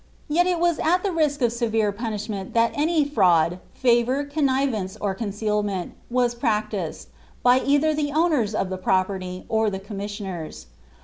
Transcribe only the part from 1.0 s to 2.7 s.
the risk of severe pun iriunent